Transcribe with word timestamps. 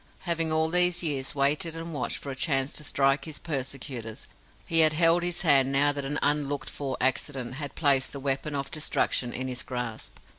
Having 0.21 0.51
all 0.51 0.71
these 0.71 1.03
years 1.03 1.35
waited 1.35 1.75
and 1.75 1.93
watched 1.93 2.17
for 2.17 2.31
a 2.31 2.35
chance 2.35 2.73
to 2.73 2.83
strike 2.83 3.25
his 3.25 3.37
persecutors, 3.37 4.25
he 4.65 4.79
had 4.79 4.93
held 4.93 5.21
his 5.21 5.43
hand 5.43 5.71
now 5.71 5.91
that 5.91 6.05
an 6.05 6.17
unlooked 6.23 6.71
for 6.71 6.97
accident 6.99 7.53
had 7.61 7.75
placed 7.75 8.11
the 8.11 8.19
weapon 8.19 8.55
of 8.55 8.71
destruction 8.71 9.31
in 9.31 9.47
his 9.47 9.61
grasp. 9.61 10.15